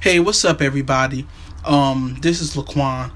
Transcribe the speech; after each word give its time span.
Hey, 0.00 0.20
what's 0.20 0.44
up, 0.44 0.62
everybody? 0.62 1.26
Um, 1.64 2.18
this 2.20 2.40
is 2.40 2.54
Laquan. 2.54 3.10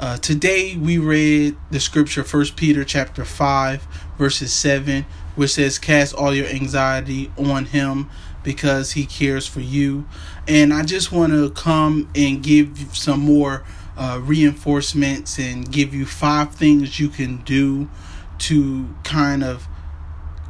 Uh, 0.00 0.16
today 0.16 0.74
we 0.78 0.96
read 0.96 1.56
the 1.70 1.78
scripture, 1.78 2.24
First 2.24 2.56
Peter 2.56 2.84
chapter 2.84 3.26
five, 3.26 3.86
verses 4.16 4.50
seven, 4.50 5.04
which 5.36 5.50
says, 5.50 5.78
"Cast 5.78 6.14
all 6.14 6.34
your 6.34 6.46
anxiety 6.46 7.30
on 7.36 7.66
Him, 7.66 8.08
because 8.42 8.92
He 8.92 9.04
cares 9.04 9.46
for 9.46 9.60
you." 9.60 10.06
And 10.48 10.72
I 10.72 10.84
just 10.84 11.12
want 11.12 11.34
to 11.34 11.50
come 11.50 12.08
and 12.14 12.42
give 12.42 12.88
some 12.94 13.20
more 13.20 13.62
uh, 13.98 14.18
reinforcements 14.22 15.38
and 15.38 15.70
give 15.70 15.92
you 15.92 16.06
five 16.06 16.54
things 16.54 16.98
you 16.98 17.10
can 17.10 17.42
do 17.42 17.90
to 18.38 18.88
kind 19.04 19.44
of 19.44 19.68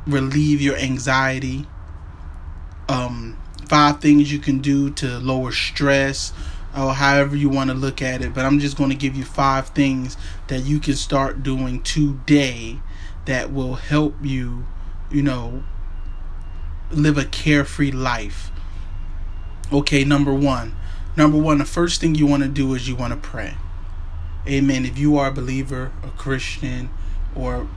relieve 0.06 0.60
your 0.60 0.76
anxiety. 0.76 1.66
Um, 2.88 3.36
five 3.68 4.00
things 4.00 4.32
you 4.32 4.38
can 4.38 4.58
do 4.58 4.90
to 4.90 5.18
lower 5.18 5.52
stress 5.52 6.32
or 6.76 6.94
however 6.94 7.36
you 7.36 7.48
want 7.48 7.70
to 7.70 7.74
look 7.74 8.00
at 8.00 8.22
it 8.22 8.32
but 8.34 8.44
i'm 8.44 8.58
just 8.58 8.76
going 8.76 8.90
to 8.90 8.96
give 8.96 9.14
you 9.14 9.24
five 9.24 9.68
things 9.68 10.16
that 10.48 10.60
you 10.60 10.78
can 10.78 10.94
start 10.94 11.42
doing 11.42 11.82
today 11.82 12.78
that 13.24 13.52
will 13.52 13.74
help 13.74 14.14
you 14.22 14.66
you 15.10 15.22
know 15.22 15.62
live 16.90 17.16
a 17.16 17.24
carefree 17.24 17.90
life. 17.90 18.50
Okay 19.72 20.04
number 20.04 20.34
one. 20.34 20.74
Number 21.16 21.38
one 21.38 21.58
the 21.58 21.64
first 21.64 22.00
thing 22.00 22.14
you 22.14 22.26
want 22.26 22.42
to 22.42 22.48
do 22.48 22.74
is 22.74 22.88
you 22.88 22.96
want 22.96 23.12
to 23.12 23.18
pray. 23.18 23.54
Amen. 24.46 24.84
If 24.84 24.98
you 24.98 25.16
are 25.18 25.28
a 25.28 25.32
believer 25.32 25.92
a 26.02 26.08
christian 26.10 26.90
or 27.34 27.68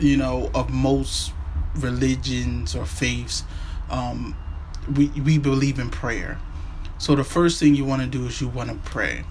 you 0.00 0.16
know 0.16 0.50
of 0.54 0.70
most 0.70 1.32
religions 1.76 2.74
or 2.74 2.84
faiths 2.84 3.42
um 3.90 4.36
we 4.92 5.08
we 5.20 5.38
believe 5.38 5.78
in 5.78 5.90
prayer. 5.90 6.38
So 6.98 7.14
the 7.14 7.24
first 7.24 7.60
thing 7.60 7.74
you 7.74 7.84
want 7.84 8.02
to 8.02 8.08
do 8.08 8.26
is 8.26 8.40
you 8.40 8.48
want 8.48 8.70
to 8.70 8.76
pray. 8.90 9.24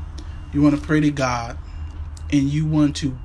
You 0.53 0.61
want 0.61 0.75
to 0.75 0.81
pray 0.81 0.99
to 0.99 1.11
God 1.11 1.57
and 2.31 2.43
you 2.43 2.65
want 2.65 2.95
to 2.97 3.17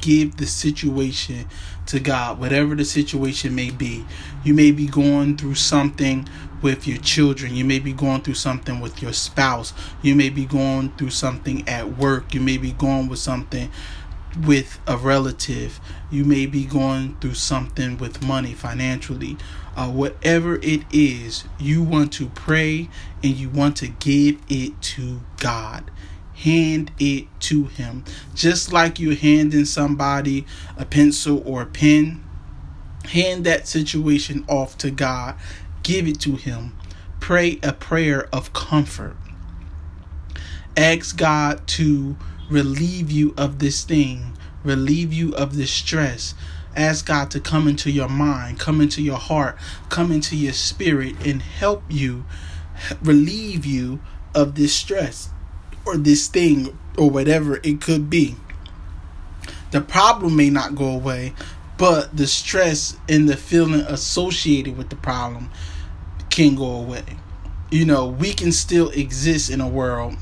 give 0.00 0.36
the 0.36 0.46
situation 0.46 1.46
to 1.86 2.00
God, 2.00 2.38
whatever 2.38 2.74
the 2.74 2.84
situation 2.84 3.54
may 3.54 3.70
be. 3.70 4.04
You 4.44 4.54
may 4.54 4.70
be 4.70 4.86
going 4.86 5.36
through 5.36 5.56
something 5.56 6.28
with 6.62 6.86
your 6.86 6.98
children. 6.98 7.54
You 7.54 7.64
may 7.64 7.78
be 7.78 7.92
going 7.92 8.22
through 8.22 8.34
something 8.34 8.80
with 8.80 9.02
your 9.02 9.12
spouse. 9.12 9.72
You 10.02 10.14
may 10.14 10.30
be 10.30 10.44
going 10.44 10.92
through 10.92 11.10
something 11.10 11.68
at 11.68 11.96
work. 11.98 12.34
You 12.34 12.40
may 12.40 12.56
be 12.56 12.72
going 12.72 13.08
with 13.08 13.18
something 13.18 13.70
with 14.38 14.78
a 14.86 14.96
relative. 14.96 15.80
You 16.10 16.24
may 16.24 16.46
be 16.46 16.64
going 16.64 17.16
through 17.20 17.34
something 17.34 17.98
with 17.98 18.22
money 18.24 18.54
financially. 18.54 19.36
Uh, 19.76 19.88
whatever 19.88 20.56
it 20.56 20.82
is, 20.92 21.44
you 21.58 21.82
want 21.82 22.12
to 22.14 22.28
pray 22.28 22.88
and 23.22 23.34
you 23.34 23.48
want 23.48 23.76
to 23.78 23.88
give 23.88 24.38
it 24.48 24.80
to 24.82 25.20
God. 25.38 25.90
Hand 26.34 26.90
it 26.98 27.26
to 27.40 27.64
Him. 27.64 28.04
Just 28.34 28.72
like 28.72 28.98
you're 28.98 29.14
handing 29.14 29.64
somebody 29.66 30.46
a 30.76 30.84
pencil 30.84 31.42
or 31.46 31.62
a 31.62 31.66
pen, 31.66 32.24
hand 33.06 33.44
that 33.44 33.68
situation 33.68 34.44
off 34.48 34.76
to 34.78 34.90
God. 34.90 35.36
Give 35.82 36.06
it 36.08 36.20
to 36.20 36.36
Him. 36.36 36.76
Pray 37.20 37.58
a 37.62 37.72
prayer 37.72 38.28
of 38.32 38.52
comfort. 38.52 39.16
Ask 40.76 41.16
God 41.16 41.66
to 41.68 42.16
relieve 42.50 43.10
you 43.10 43.32
of 43.36 43.58
this 43.60 43.84
thing, 43.84 44.36
relieve 44.64 45.12
you 45.12 45.34
of 45.34 45.56
this 45.56 45.70
stress. 45.70 46.34
Ask 46.76 47.06
God 47.06 47.30
to 47.32 47.40
come 47.40 47.66
into 47.66 47.90
your 47.90 48.08
mind, 48.08 48.58
come 48.58 48.80
into 48.80 49.02
your 49.02 49.18
heart, 49.18 49.56
come 49.88 50.12
into 50.12 50.36
your 50.36 50.52
spirit, 50.52 51.14
and 51.26 51.42
help 51.42 51.82
you 51.88 52.24
relieve 53.02 53.66
you 53.66 54.00
of 54.34 54.54
this 54.54 54.74
stress 54.74 55.30
or 55.84 55.96
this 55.96 56.28
thing 56.28 56.78
or 56.96 57.10
whatever 57.10 57.60
it 57.62 57.80
could 57.80 58.08
be. 58.08 58.36
The 59.70 59.80
problem 59.80 60.36
may 60.36 60.50
not 60.50 60.74
go 60.74 60.86
away, 60.86 61.34
but 61.76 62.16
the 62.16 62.26
stress 62.26 62.96
and 63.08 63.28
the 63.28 63.36
feeling 63.36 63.80
associated 63.80 64.76
with 64.76 64.90
the 64.90 64.96
problem 64.96 65.50
can 66.28 66.54
go 66.54 66.70
away. 66.70 67.04
You 67.70 67.84
know, 67.84 68.06
we 68.06 68.32
can 68.32 68.52
still 68.52 68.90
exist 68.90 69.50
in 69.50 69.60
a 69.60 69.68
world 69.68 70.16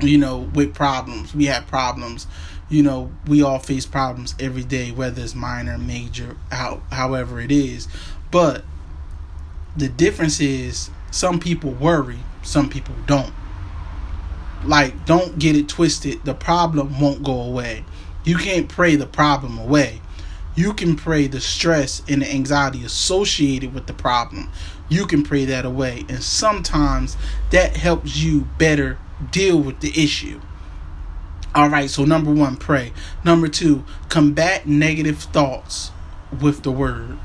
you 0.00 0.18
know, 0.18 0.38
with 0.38 0.74
problems. 0.74 1.34
We 1.34 1.46
have 1.46 1.66
problems. 1.66 2.26
You 2.68 2.82
know, 2.82 3.12
we 3.26 3.42
all 3.42 3.58
face 3.58 3.86
problems 3.86 4.34
every 4.40 4.64
day, 4.64 4.90
whether 4.90 5.22
it's 5.22 5.34
minor, 5.34 5.78
major, 5.78 6.36
how, 6.50 6.82
however 6.90 7.40
it 7.40 7.52
is. 7.52 7.88
But 8.30 8.64
the 9.76 9.88
difference 9.88 10.40
is 10.40 10.90
some 11.10 11.38
people 11.38 11.70
worry, 11.70 12.18
some 12.42 12.68
people 12.68 12.94
don't. 13.06 13.32
Like, 14.64 15.06
don't 15.06 15.38
get 15.38 15.54
it 15.54 15.68
twisted. 15.68 16.24
The 16.24 16.34
problem 16.34 16.98
won't 17.00 17.22
go 17.22 17.40
away. 17.40 17.84
You 18.24 18.36
can't 18.36 18.68
pray 18.68 18.96
the 18.96 19.06
problem 19.06 19.58
away. 19.58 20.00
You 20.56 20.72
can 20.72 20.96
pray 20.96 21.26
the 21.26 21.40
stress 21.40 22.02
and 22.08 22.22
the 22.22 22.32
anxiety 22.32 22.84
associated 22.84 23.74
with 23.74 23.86
the 23.86 23.92
problem. 23.92 24.50
You 24.88 25.06
can 25.06 25.22
pray 25.22 25.44
that 25.44 25.64
away. 25.64 26.04
And 26.08 26.22
sometimes 26.22 27.16
that 27.50 27.76
helps 27.76 28.16
you 28.16 28.48
better 28.58 28.98
deal 29.30 29.58
with 29.58 29.80
the 29.80 29.90
issue. 30.02 30.40
All 31.54 31.70
right, 31.70 31.88
so 31.88 32.04
number 32.04 32.30
one, 32.30 32.56
pray. 32.56 32.92
Number 33.24 33.48
two, 33.48 33.84
combat 34.08 34.66
negative 34.66 35.18
thoughts 35.18 35.90
with 36.40 36.62
the 36.62 36.70
word. 36.70 37.18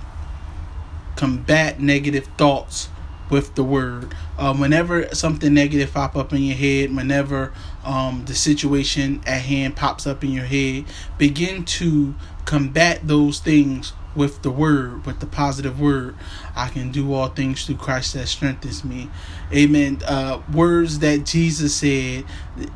Combat 1.18 1.82
negative 1.82 2.28
thoughts 2.38 2.90
with 3.30 3.56
the 3.56 3.64
word. 3.64 4.14
Uh, 4.38 4.56
whenever 4.56 5.14
something 5.14 5.54
negative 5.54 5.94
pop 5.94 6.16
up 6.16 6.34
in 6.34 6.42
your 6.44 6.56
head, 6.56 6.96
whenever 6.96 7.54
um, 7.84 8.24
the 8.26 8.36
situation 8.36 9.22
at 9.26 9.42
hand 9.42 9.76
pops 9.76 10.06
up 10.06 10.24
in 10.24 10.32
your 10.32 10.46
head, 10.46 10.86
begin 11.18 11.64
to 11.64 12.14
combat 12.46 13.08
those 13.08 13.40
things 13.40 13.94
with 14.16 14.42
the 14.42 14.52
word, 14.52 15.06
with 15.06 15.20
the 15.20 15.26
positive 15.26 15.80
word. 15.80 16.16
I 16.56 16.68
can 16.68 16.92
do 16.92 17.14
all 17.14 17.30
things 17.30 17.66
through 17.66 17.78
Christ 17.78 18.14
that 18.14 18.28
strengthens 18.28 18.84
me. 18.84 19.10
Amen. 19.54 20.02
Uh, 20.06 20.42
words 20.54 21.00
that 21.00 21.26
Jesus 21.26 21.76
said, 21.76 22.26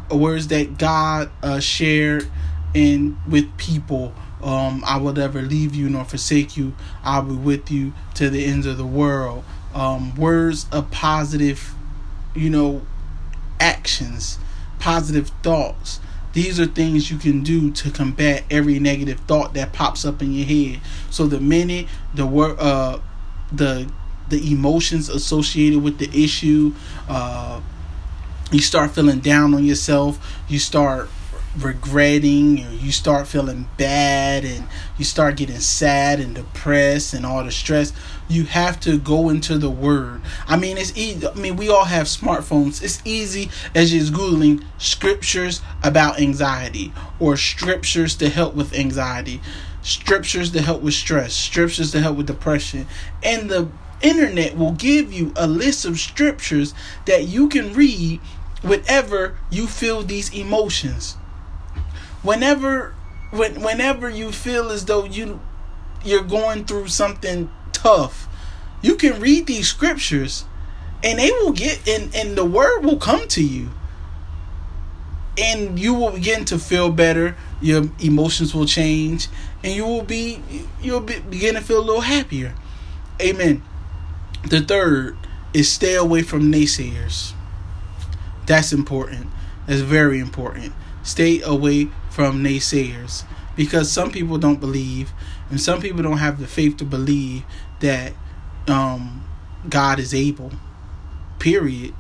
words 0.09 0.47
that 0.47 0.77
God 0.77 1.29
uh, 1.43 1.59
shared 1.59 2.27
in 2.73 3.17
with 3.27 3.57
people. 3.57 4.13
Um, 4.41 4.83
I 4.85 4.97
will 4.97 5.13
never 5.13 5.41
leave 5.41 5.73
you 5.73 5.89
nor 5.89 6.05
forsake 6.05 6.55
you. 6.55 6.75
I'll 7.03 7.23
be 7.23 7.35
with 7.35 7.71
you 7.71 7.93
to 8.15 8.29
the 8.29 8.45
ends 8.45 8.65
of 8.65 8.77
the 8.77 8.85
world. 8.85 9.43
Um, 9.73 10.15
words 10.15 10.67
of 10.71 10.91
positive, 10.91 11.73
you 12.35 12.49
know, 12.49 12.81
actions, 13.59 14.37
positive 14.79 15.29
thoughts. 15.41 15.99
These 16.35 16.59
are 16.59 16.65
things 16.65 17.09
you 17.09 17.17
can 17.17 17.43
do 17.43 17.71
to 17.71 17.89
combat 17.89 18.43
every 18.51 18.77
negative 18.77 19.21
thought 19.21 19.53
that 19.53 19.71
pops 19.71 20.03
up 20.03 20.21
in 20.21 20.33
your 20.33 20.45
head. 20.45 20.81
So 21.09 21.27
the 21.27 21.39
minute 21.39 21.87
the 22.13 22.25
word, 22.25 22.57
uh, 22.59 22.99
the 23.53 23.89
the 24.27 24.51
emotions 24.51 25.07
associated 25.07 25.81
with 25.81 25.97
the 25.97 26.09
issue, 26.11 26.73
uh, 27.07 27.61
you 28.51 28.59
start 28.59 28.91
feeling 28.91 29.21
down 29.21 29.53
on 29.53 29.63
yourself. 29.63 30.43
You 30.49 30.59
start 30.59 31.09
regretting 31.57 32.57
you 32.57 32.91
start 32.91 33.27
feeling 33.27 33.67
bad 33.77 34.43
and 34.43 34.67
you 34.97 35.05
start 35.05 35.37
getting 35.37 35.59
sad 35.59 36.19
and 36.19 36.35
depressed 36.35 37.13
and 37.13 37.25
all 37.25 37.43
the 37.43 37.51
stress 37.51 37.93
you 38.27 38.43
have 38.43 38.79
to 38.79 38.97
go 38.97 39.29
into 39.29 39.57
the 39.57 39.69
word. 39.69 40.21
I 40.47 40.57
mean 40.57 40.77
it's 40.77 40.95
easy 40.97 41.25
i 41.27 41.33
mean 41.33 41.55
we 41.55 41.69
all 41.69 41.85
have 41.85 42.07
smartphones. 42.07 42.83
It's 42.83 43.01
easy 43.05 43.49
as 43.73 43.91
just 43.91 44.13
googling 44.13 44.63
scriptures 44.77 45.61
about 45.83 46.19
anxiety 46.19 46.91
or 47.19 47.37
scriptures 47.37 48.15
to 48.15 48.29
help 48.29 48.55
with 48.55 48.73
anxiety 48.73 49.41
scriptures 49.81 50.51
to 50.51 50.61
help 50.61 50.81
with 50.81 50.95
stress 50.95 51.33
scriptures 51.33 51.91
to 51.91 52.01
help 52.01 52.17
with 52.17 52.25
depression 52.25 52.87
and 53.21 53.49
the 53.49 53.69
internet 54.01 54.57
will 54.57 54.71
give 54.71 55.13
you 55.13 55.31
a 55.35 55.45
list 55.47 55.85
of 55.85 55.99
scriptures 55.99 56.73
that 57.05 57.27
you 57.27 57.47
can 57.47 57.71
read 57.73 58.19
whenever 58.63 59.37
you 59.51 59.67
feel 59.67 60.01
these 60.01 60.33
emotions 60.33 61.17
whenever 62.25 62.93
when 63.31 63.61
whenever 63.61 64.09
you 64.09 64.31
feel 64.31 64.69
as 64.69 64.85
though 64.85 65.05
you 65.05 65.39
you're 66.03 66.23
going 66.23 66.65
through 66.65 66.87
something 66.87 67.49
tough, 67.71 68.27
you 68.81 68.95
can 68.95 69.19
read 69.19 69.47
these 69.47 69.67
scriptures 69.67 70.45
and 71.03 71.19
they 71.19 71.31
will 71.31 71.51
get 71.51 71.87
and 71.87 72.13
and 72.15 72.37
the 72.37 72.45
word 72.45 72.81
will 72.81 72.97
come 72.97 73.27
to 73.29 73.43
you. 73.43 73.69
And 75.37 75.77
you 75.77 75.93
will 75.93 76.11
begin 76.11 76.45
to 76.45 76.57
feel 76.57 76.89
better, 76.89 77.35
your 77.61 77.89
emotions 77.99 78.55
will 78.55 78.65
change, 78.65 79.27
and 79.63 79.73
you 79.73 79.85
will 79.85 80.03
be 80.03 80.41
you'll 80.81 81.01
be, 81.01 81.19
begin 81.19 81.55
to 81.55 81.61
feel 81.61 81.79
a 81.79 81.83
little 81.83 82.01
happier. 82.01 82.55
Amen. 83.21 83.61
The 84.49 84.61
third 84.61 85.17
is 85.53 85.69
stay 85.69 85.95
away 85.95 86.21
from 86.21 86.51
naysayers. 86.51 87.33
That's 88.45 88.71
important. 88.71 89.27
That's 89.67 89.81
very 89.81 90.19
important. 90.19 90.73
Stay 91.05 91.39
away 91.41 91.87
from 92.09 92.43
naysayers 92.43 93.23
because 93.55 93.91
some 93.91 94.11
people 94.11 94.39
don't 94.39 94.59
believe 94.59 95.13
and 95.49 95.61
some 95.61 95.79
people 95.79 96.01
don't 96.01 96.17
have 96.17 96.39
the 96.39 96.47
faith 96.47 96.77
to 96.77 96.83
believe 96.83 97.43
that 97.79 98.13
um, 98.67 99.23
God 99.69 99.99
is 99.99 100.13
able. 100.13 100.51
Period. 101.37 101.93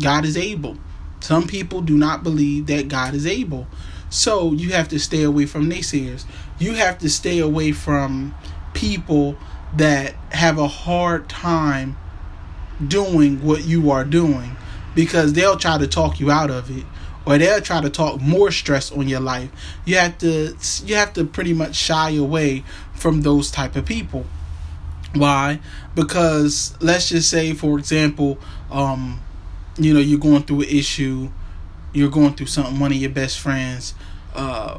God 0.00 0.24
is 0.24 0.36
able. 0.36 0.76
Some 1.20 1.48
people 1.48 1.80
do 1.80 1.98
not 1.98 2.22
believe 2.22 2.66
that 2.66 2.86
God 2.86 3.12
is 3.14 3.26
able. 3.26 3.66
So 4.08 4.52
you 4.52 4.70
have 4.70 4.88
to 4.90 5.00
stay 5.00 5.24
away 5.24 5.46
from 5.46 5.68
naysayers. 5.68 6.24
You 6.60 6.74
have 6.74 6.98
to 6.98 7.10
stay 7.10 7.40
away 7.40 7.72
from 7.72 8.34
people 8.72 9.36
that 9.76 10.14
have 10.30 10.58
a 10.58 10.68
hard 10.68 11.28
time 11.28 11.96
doing 12.86 13.44
what 13.44 13.64
you 13.64 13.90
are 13.90 14.04
doing 14.04 14.56
because 14.94 15.32
they'll 15.32 15.56
try 15.56 15.76
to 15.78 15.88
talk 15.88 16.20
you 16.20 16.30
out 16.30 16.50
of 16.50 16.70
it 16.70 16.84
or 17.26 17.36
they'll 17.38 17.60
try 17.60 17.80
to 17.80 17.90
talk 17.90 18.20
more 18.20 18.50
stress 18.50 18.92
on 18.92 19.08
your 19.08 19.20
life. 19.20 19.50
You 19.84 19.96
have 19.96 20.16
to 20.18 20.56
you 20.84 20.94
have 20.94 21.12
to 21.14 21.24
pretty 21.24 21.52
much 21.52 21.74
shy 21.74 22.10
away 22.10 22.64
from 22.94 23.22
those 23.22 23.50
type 23.50 23.76
of 23.76 23.84
people. 23.84 24.24
Why? 25.14 25.60
Because 25.94 26.74
let's 26.80 27.08
just 27.08 27.28
say 27.28 27.52
for 27.52 27.78
example, 27.78 28.38
um 28.70 29.20
you 29.78 29.92
know, 29.92 30.00
you're 30.00 30.20
going 30.20 30.42
through 30.44 30.62
an 30.62 30.68
issue, 30.68 31.28
you're 31.92 32.10
going 32.10 32.34
through 32.34 32.46
something 32.46 32.78
one 32.78 32.92
of 32.92 32.98
your 32.98 33.10
best 33.10 33.40
friends 33.40 33.94
uh 34.34 34.78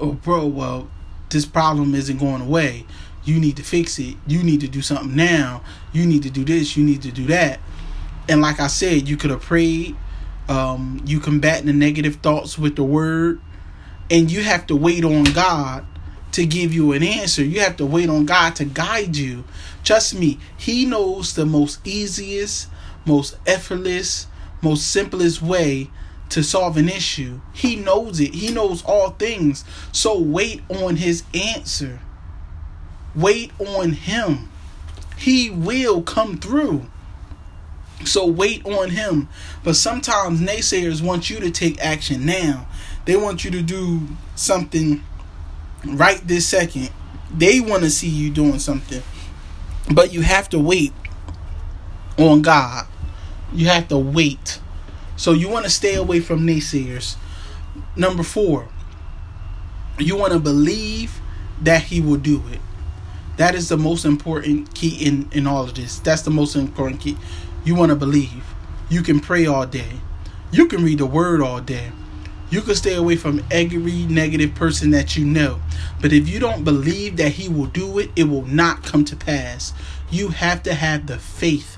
oh 0.00 0.12
bro, 0.12 0.46
well, 0.46 0.90
this 1.30 1.46
problem 1.46 1.94
isn't 1.94 2.18
going 2.18 2.42
away. 2.42 2.84
You 3.24 3.38
need 3.38 3.56
to 3.58 3.62
fix 3.62 3.98
it. 3.98 4.16
You 4.26 4.42
need 4.42 4.60
to 4.62 4.68
do 4.68 4.80
something 4.80 5.14
now. 5.14 5.62
You 5.92 6.06
need 6.06 6.22
to 6.22 6.30
do 6.30 6.44
this. 6.44 6.76
You 6.76 6.84
need 6.84 7.02
to 7.02 7.12
do 7.12 7.26
that. 7.26 7.60
And 8.28 8.40
like 8.40 8.58
I 8.60 8.68
said, 8.68 9.08
you 9.08 9.16
could 9.16 9.30
have 9.30 9.42
prayed. 9.42 9.96
Um, 10.48 11.02
you 11.04 11.20
combat 11.20 11.64
the 11.64 11.72
negative 11.72 12.16
thoughts 12.16 12.58
with 12.58 12.76
the 12.76 12.84
word. 12.84 13.40
And 14.10 14.30
you 14.30 14.42
have 14.42 14.66
to 14.68 14.76
wait 14.76 15.04
on 15.04 15.24
God 15.24 15.84
to 16.32 16.46
give 16.46 16.72
you 16.72 16.92
an 16.92 17.02
answer. 17.02 17.44
You 17.44 17.60
have 17.60 17.76
to 17.76 17.86
wait 17.86 18.08
on 18.08 18.24
God 18.24 18.56
to 18.56 18.64
guide 18.64 19.16
you. 19.16 19.44
Trust 19.84 20.14
me, 20.14 20.38
He 20.56 20.86
knows 20.86 21.34
the 21.34 21.44
most 21.44 21.86
easiest, 21.86 22.68
most 23.04 23.36
effortless, 23.46 24.26
most 24.62 24.90
simplest 24.90 25.42
way 25.42 25.90
to 26.30 26.42
solve 26.42 26.76
an 26.76 26.88
issue. 26.88 27.40
He 27.52 27.76
knows 27.76 28.20
it. 28.20 28.34
He 28.34 28.52
knows 28.52 28.84
all 28.84 29.10
things. 29.10 29.64
So 29.92 30.18
wait 30.18 30.62
on 30.68 30.96
his 30.96 31.24
answer. 31.34 32.00
Wait 33.14 33.50
on 33.58 33.92
him. 33.92 34.50
He 35.16 35.50
will 35.50 36.02
come 36.02 36.38
through. 36.38 36.86
So 38.04 38.26
wait 38.26 38.64
on 38.64 38.90
him. 38.90 39.28
But 39.64 39.76
sometimes 39.76 40.40
naysayers 40.40 41.02
want 41.02 41.30
you 41.30 41.40
to 41.40 41.50
take 41.50 41.80
action 41.80 42.24
now. 42.24 42.66
They 43.04 43.16
want 43.16 43.44
you 43.44 43.50
to 43.52 43.62
do 43.62 44.02
something 44.34 45.02
right 45.84 46.20
this 46.26 46.46
second. 46.46 46.90
They 47.34 47.60
want 47.60 47.82
to 47.82 47.90
see 47.90 48.08
you 48.08 48.30
doing 48.30 48.58
something. 48.58 49.02
But 49.92 50.12
you 50.12 50.22
have 50.22 50.48
to 50.50 50.58
wait 50.58 50.92
on 52.18 52.42
God. 52.42 52.86
You 53.52 53.66
have 53.66 53.88
to 53.88 53.98
wait. 53.98 54.60
So 55.16 55.32
you 55.32 55.48
want 55.48 55.64
to 55.64 55.70
stay 55.70 55.94
away 55.94 56.20
from 56.20 56.46
naysayers. 56.46 57.16
Number 57.96 58.22
four, 58.22 58.68
you 59.98 60.16
want 60.16 60.32
to 60.32 60.38
believe 60.38 61.20
that 61.62 61.84
He 61.84 62.00
will 62.00 62.16
do 62.18 62.42
it. 62.52 62.60
That 63.36 63.54
is 63.54 63.68
the 63.68 63.76
most 63.76 64.04
important 64.04 64.74
key 64.74 65.04
in, 65.04 65.28
in 65.32 65.46
all 65.46 65.64
of 65.64 65.74
this. 65.74 65.98
That's 66.00 66.22
the 66.22 66.30
most 66.30 66.56
important 66.56 67.00
key. 67.00 67.16
You 67.68 67.74
want 67.74 67.90
to 67.90 67.96
believe. 67.96 68.46
You 68.88 69.02
can 69.02 69.20
pray 69.20 69.44
all 69.44 69.66
day. 69.66 70.00
You 70.50 70.68
can 70.68 70.82
read 70.82 71.00
the 71.00 71.04
word 71.04 71.42
all 71.42 71.60
day. 71.60 71.92
You 72.48 72.62
can 72.62 72.74
stay 72.74 72.94
away 72.94 73.16
from 73.16 73.44
every 73.50 74.06
negative 74.06 74.54
person 74.54 74.90
that 74.92 75.18
you 75.18 75.26
know. 75.26 75.60
But 76.00 76.14
if 76.14 76.30
you 76.30 76.40
don't 76.40 76.64
believe 76.64 77.18
that 77.18 77.32
he 77.32 77.46
will 77.46 77.66
do 77.66 77.98
it, 77.98 78.10
it 78.16 78.24
will 78.24 78.46
not 78.46 78.84
come 78.84 79.04
to 79.04 79.14
pass. 79.14 79.74
You 80.10 80.28
have 80.30 80.62
to 80.62 80.72
have 80.72 81.08
the 81.08 81.18
faith 81.18 81.76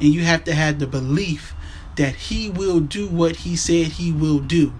and 0.00 0.14
you 0.14 0.22
have 0.22 0.44
to 0.44 0.54
have 0.54 0.78
the 0.78 0.86
belief 0.86 1.52
that 1.96 2.14
he 2.14 2.48
will 2.48 2.80
do 2.80 3.06
what 3.06 3.36
he 3.36 3.54
said 3.54 3.88
he 3.88 4.10
will 4.10 4.38
do. 4.38 4.72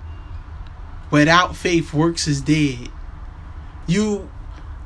Without 1.11 1.57
faith, 1.57 1.93
works 1.93 2.27
is 2.27 2.41
dead. 2.41 2.89
You, 3.87 4.31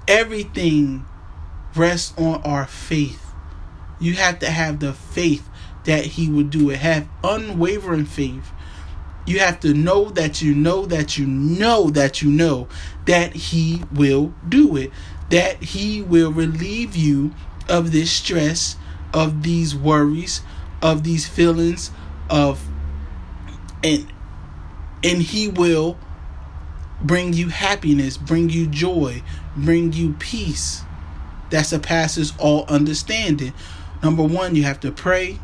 everything 0.09 1.07
rests 1.77 2.19
on 2.19 2.43
our 2.43 2.67
faith. 2.67 3.33
You 4.01 4.15
have 4.15 4.41
to 4.41 4.51
have 4.51 4.81
the 4.81 4.93
faith 4.93 5.49
that 5.85 6.05
he 6.05 6.29
would 6.29 6.51
do 6.51 6.71
it. 6.71 6.79
Have 6.79 7.09
unwavering 7.25 8.07
faith. 8.07 8.51
You 9.27 9.39
have 9.39 9.61
to 9.61 9.73
know 9.73 10.11
that 10.11 10.43
you 10.43 10.55
know 10.55 10.85
that 10.87 11.17
you 11.17 11.27
know 11.27 11.91
that 11.91 12.23
you 12.23 12.31
know 12.31 12.69
that 13.07 13.35
he 13.35 13.83
will 13.93 14.35
do 14.49 14.77
it. 14.77 14.91
That 15.31 15.63
he 15.63 16.03
will 16.03 16.33
relieve 16.33 16.97
you 16.97 17.33
of 17.69 17.93
this 17.93 18.11
stress, 18.11 18.77
of 19.15 19.43
these 19.43 19.75
worries, 19.75 20.43
of 20.83 21.05
these 21.05 21.27
feelings 21.27 21.91
of 22.29 22.67
and 23.85 24.13
and 25.05 25.23
he 25.23 25.49
will 25.49 25.99
bring 27.01 27.33
you 27.33 27.49
happiness, 27.49 28.17
bring 28.17 28.49
you 28.49 28.67
joy, 28.67 29.23
bring 29.57 29.93
you 29.93 30.15
peace 30.15 30.83
that 31.51 31.67
surpasses 31.67 32.33
all 32.39 32.65
understanding. 32.69 33.53
Number 34.03 34.23
one, 34.23 34.55
you 34.55 34.63
have 34.63 34.81
to 34.81 34.91
pray. 34.91 35.39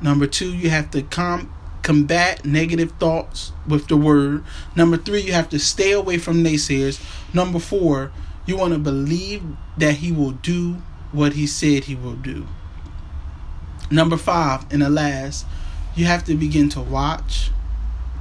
Number 0.00 0.26
two, 0.26 0.52
you 0.54 0.70
have 0.70 0.90
to 0.92 1.02
com- 1.02 1.52
combat 1.82 2.44
negative 2.44 2.92
thoughts 2.92 3.52
with 3.66 3.88
the 3.88 3.96
word. 3.96 4.44
Number 4.74 4.96
three, 4.96 5.20
you 5.20 5.32
have 5.32 5.48
to 5.50 5.58
stay 5.58 5.92
away 5.92 6.18
from 6.18 6.42
naysayers. 6.42 7.02
Number 7.34 7.58
four, 7.58 8.12
you 8.46 8.56
want 8.56 8.72
to 8.72 8.78
believe 8.78 9.42
that 9.76 9.96
he 9.96 10.12
will 10.12 10.32
do 10.32 10.78
what 11.12 11.34
he 11.34 11.46
said 11.46 11.84
he 11.84 11.94
will 11.94 12.14
do. 12.14 12.46
Number 13.90 14.16
five, 14.16 14.64
and 14.72 14.82
the 14.82 14.90
last, 14.90 15.46
you 15.96 16.04
have 16.04 16.24
to 16.24 16.34
begin 16.34 16.68
to 16.70 16.80
watch, 16.80 17.50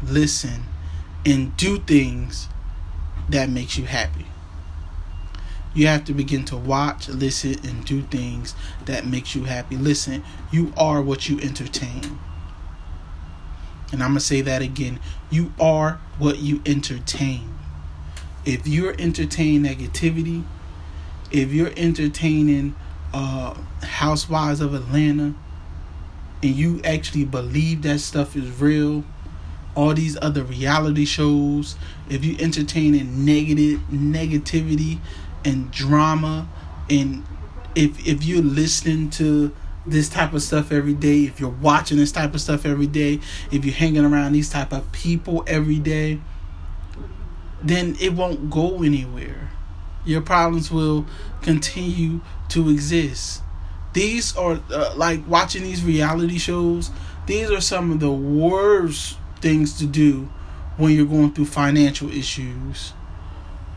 listen, 0.03 0.63
and 1.25 1.55
do 1.57 1.77
things 1.77 2.47
that 3.29 3.49
makes 3.49 3.77
you 3.77 3.85
happy. 3.85 4.25
You 5.73 5.87
have 5.87 6.03
to 6.05 6.13
begin 6.13 6.45
to 6.45 6.57
watch, 6.57 7.09
listen, 7.09 7.55
and 7.63 7.85
do 7.85 8.01
things 8.01 8.55
that 8.85 9.05
makes 9.05 9.35
you 9.35 9.43
happy. 9.43 9.77
Listen, 9.77 10.23
you 10.51 10.73
are 10.75 11.01
what 11.01 11.29
you 11.29 11.39
entertain. 11.39 12.19
And 13.91 14.03
I'm 14.03 14.13
to 14.13 14.19
say 14.19 14.41
that 14.41 14.61
again. 14.61 14.99
You 15.29 15.53
are 15.59 15.99
what 16.17 16.39
you 16.39 16.61
entertain. 16.65 17.55
If 18.45 18.67
you're 18.67 18.95
entertaining 18.97 19.63
negativity, 19.63 20.43
if 21.31 21.51
you're 21.51 21.71
entertaining 21.77 22.75
uh, 23.13 23.55
Housewives 23.83 24.61
of 24.61 24.73
Atlanta, 24.73 25.35
and 26.41 26.55
you 26.55 26.81
actually 26.83 27.25
believe 27.25 27.81
that 27.83 27.99
stuff 27.99 28.35
is 28.35 28.59
real, 28.59 29.03
all 29.75 29.93
these 29.93 30.17
other 30.21 30.43
reality 30.43 31.05
shows, 31.05 31.75
if 32.09 32.23
you 32.23 32.35
entertain 32.39 32.95
in 32.95 33.25
negative 33.25 33.81
negativity 33.91 34.99
and 35.45 35.71
drama 35.71 36.47
and 36.89 37.23
if 37.75 38.05
if 38.07 38.23
you're 38.23 38.41
listening 38.41 39.09
to 39.11 39.55
this 39.85 40.09
type 40.09 40.33
of 40.33 40.41
stuff 40.41 40.71
every 40.71 40.93
day, 40.93 41.23
if 41.23 41.39
you're 41.39 41.49
watching 41.49 41.97
this 41.97 42.11
type 42.11 42.33
of 42.33 42.41
stuff 42.41 42.65
every 42.65 42.87
day, 42.87 43.19
if 43.51 43.65
you're 43.65 43.73
hanging 43.73 44.05
around 44.05 44.33
these 44.33 44.49
type 44.49 44.71
of 44.71 44.91
people 44.91 45.43
every 45.47 45.79
day, 45.79 46.19
then 47.61 47.95
it 47.99 48.13
won't 48.13 48.49
go 48.49 48.83
anywhere. 48.83 49.51
Your 50.05 50.21
problems 50.21 50.71
will 50.71 51.05
continue 51.41 52.21
to 52.49 52.69
exist. 52.69 53.41
These 53.93 54.35
are 54.35 54.59
uh, 54.71 54.93
like 54.95 55.27
watching 55.27 55.63
these 55.63 55.83
reality 55.83 56.37
shows. 56.37 56.91
These 57.25 57.51
are 57.51 57.61
some 57.61 57.91
of 57.91 57.99
the 57.99 58.11
worst 58.11 59.17
things 59.41 59.77
to 59.79 59.85
do 59.85 60.29
when 60.77 60.93
you're 60.93 61.05
going 61.05 61.33
through 61.33 61.45
financial 61.45 62.09
issues. 62.09 62.93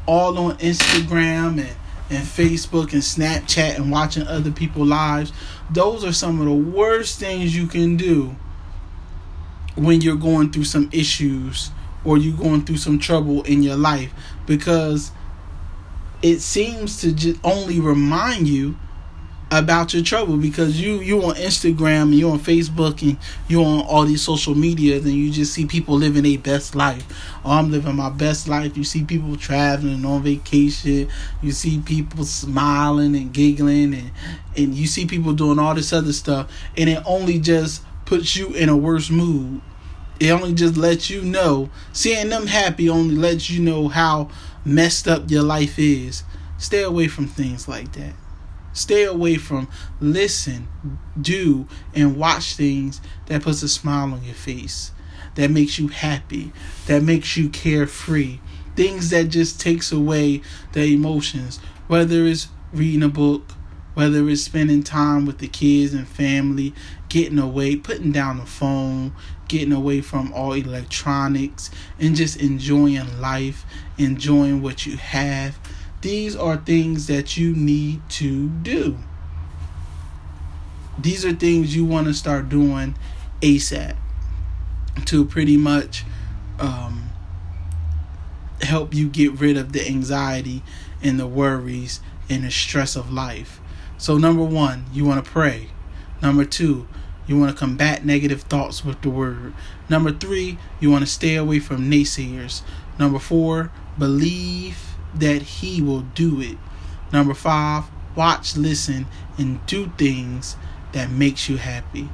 All 0.07 0.37
on 0.39 0.59
Instagram 0.59 1.61
and 1.61 1.77
and 2.13 2.27
Facebook 2.27 2.93
and 2.93 3.03
Snapchat 3.03 3.77
and 3.77 3.91
watching 3.91 4.27
other 4.27 4.51
people's 4.51 4.89
lives. 4.89 5.33
Those 5.71 6.05
are 6.05 6.13
some 6.13 6.41
of 6.41 6.47
the 6.47 6.53
worst 6.53 7.19
things 7.19 7.57
you 7.57 7.67
can 7.67 7.97
do 7.97 8.37
when 9.75 10.01
you're 10.03 10.17
going 10.17 10.53
through 10.53 10.65
some 10.65 10.91
issues 10.93 11.71
or 12.05 12.19
you're 12.19 12.37
going 12.37 12.63
through 12.63 12.77
some 12.77 12.99
trouble 12.99 13.43
in 13.45 13.63
your 13.63 13.77
life 13.77 14.13
because 14.47 15.13
it 16.21 16.41
seems 16.41 17.01
to 17.01 17.13
just 17.13 17.41
only 17.43 17.81
remind 17.81 18.47
you 18.47 18.77
about 19.53 19.93
your 19.93 20.03
trouble 20.03 20.39
because 20.39 20.81
you 20.81 21.01
you 21.01 21.23
on 21.23 21.35
Instagram 21.35 22.05
and 22.05 22.15
you 22.15 22.31
on 22.31 22.39
Facebook 22.39 23.03
and 23.03 23.19
you 23.49 23.63
on 23.63 23.83
all 23.83 24.05
these 24.05 24.23
social 24.23 24.55
media 24.55 24.97
and 24.97 25.07
you 25.13 25.31
just 25.31 25.53
see 25.53 25.67
people 25.67 25.95
living 25.95 26.23
their 26.23 26.39
best 26.39 26.75
life. 26.75 27.07
Oh, 27.45 27.51
I'm 27.51 27.71
living 27.71 27.97
my 27.97 28.09
best 28.09 28.49
life. 28.49 28.79
You 28.79 28.85
see 28.85 29.05
people 29.05 29.37
traveling 29.37 30.07
on 30.07 30.23
vacation. 30.23 31.09
You 31.43 31.53
see 31.53 31.81
people 31.81 32.25
smiling 32.25 33.15
and 33.15 33.31
giggling 33.33 33.93
and 33.93 34.11
and 34.57 34.75
you 34.75 34.87
see 34.87 35.07
people 35.07 35.35
doing 35.35 35.59
all 35.59 35.75
this 35.75 35.93
other 35.93 36.15
stuff 36.15 36.51
and 36.77 36.89
it 36.89 37.03
only 37.05 37.39
just 37.39 37.85
puts 38.07 38.35
you 38.35 38.55
in 38.55 38.71
a 38.71 38.77
worse 38.77 39.11
mood. 39.11 39.61
It 40.19 40.31
only 40.31 40.55
just 40.55 40.79
lets 40.79 41.11
you 41.11 41.21
know 41.21 41.69
seeing 41.93 42.31
them 42.31 42.47
happy 42.47 42.89
only 42.89 43.17
lets 43.17 43.51
you 43.51 43.61
know 43.61 43.89
how 43.89 44.31
messed 44.65 45.07
up 45.07 45.31
your 45.31 45.43
life 45.43 45.79
is. 45.79 46.23
Stay 46.57 46.83
away 46.83 47.09
from 47.09 47.27
things 47.27 47.69
like 47.69 47.93
that. 47.93 48.15
Stay 48.73 49.05
away 49.05 49.37
from 49.37 49.69
listen, 50.01 50.69
do, 51.21 51.67
and 51.95 52.17
watch 52.17 52.55
things 52.55 53.01
that 53.27 53.43
puts 53.43 53.63
a 53.63 53.69
smile 53.69 54.13
on 54.13 54.25
your 54.25 54.35
face, 54.35 54.93
that 55.35 55.51
makes 55.51 55.79
you 55.79 55.89
happy, 55.89 56.53
that 56.87 57.03
makes 57.03 57.37
you 57.37 57.49
carefree. 57.49 58.39
Things 58.75 59.11
that 59.11 59.25
just 59.25 59.61
takes 59.61 59.93
away 59.93 60.41
the 60.73 60.95
emotions, 60.95 61.59
whether 61.89 62.25
it's 62.25 62.49
reading 62.73 63.03
a 63.03 63.09
book, 63.09 63.53
whether 63.95 64.27
it's 64.29 64.43
spending 64.43 64.83
time 64.83 65.27
with 65.27 65.39
the 65.39 65.49
kids 65.49 65.93
and 65.93 66.09
family, 66.09 66.73
getting 67.11 67.39
away, 67.39 67.77
putting 67.77 68.11
down 68.11 68.39
the 68.39 68.47
phone, 68.47 69.13
getting 69.49 69.73
away 69.73 70.01
from 70.01 70.33
all 70.33 70.55
electronics, 70.55 71.71
and 71.99 72.17
just 72.17 72.39
enjoying 72.39 73.21
life, 73.21 73.67
enjoying 73.99 74.63
what 74.63 74.87
you 74.87 74.97
have 74.97 75.62
these 76.03 76.37
are 76.37 76.57
things 76.57 77.07
that 77.07 77.37
you 77.37 77.55
need 77.55 78.03
to 78.11 78.49
do. 78.49 78.99
These 80.99 81.25
are 81.25 81.33
things 81.33 81.75
you 81.75 81.85
want 81.85 82.09
to 82.09 82.15
start 82.15 82.49
doing 82.49 82.97
ASAP 83.41 83.97
to 85.07 85.25
pretty 85.25 85.57
much 85.57 86.05
um, 86.59 87.11
help 88.61 88.95
you 88.95 89.09
get 89.09 89.41
rid 89.41 89.57
of 89.57 89.73
the 89.73 89.87
anxiety 89.87 90.63
and 91.03 91.19
the 91.19 91.27
worries 91.27 92.01
and 92.29 92.45
the 92.45 92.51
stress 92.51 92.95
of 92.95 93.13
life. 93.13 93.61
So, 93.97 94.19
number 94.19 94.45
one, 94.45 94.87
you 94.93 95.05
want 95.05 95.25
to 95.25 95.31
pray. 95.31 95.69
Number 96.21 96.45
two, 96.45 96.87
you 97.27 97.39
want 97.39 97.53
to 97.53 97.59
combat 97.59 98.05
negative 98.05 98.43
thoughts 98.43 98.85
with 98.85 99.01
the 99.03 99.11
word. 99.11 99.55
Number 99.89 100.13
three, 100.13 100.59
you 100.81 100.91
want 100.91 101.05
to 101.05 101.11
stay 101.11 101.37
away 101.37 101.61
from 101.61 101.91
naysayers. 101.91 102.63
Number 102.99 103.19
four, 103.19 103.71
believe 103.99 104.92
that 105.15 105.43
He 105.43 105.83
will 105.83 106.01
do 106.01 106.41
it. 106.41 106.59
Number 107.13 107.35
five, 107.35 107.85
watch, 108.17 108.57
listen, 108.57 109.07
and 109.39 109.65
do 109.67 109.91
things 109.99 110.57
that 110.93 111.11
makes 111.11 111.49
you 111.49 111.57
happy. 111.57 112.09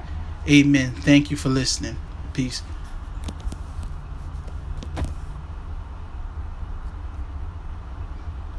Amen. 0.49 0.93
Thank 0.93 1.31
you 1.31 1.37
for 1.37 1.49
listening. 1.49 1.97
Peace. 2.33 2.63